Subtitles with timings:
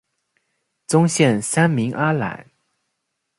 [0.87, 2.49] 宗宪三名阿懒。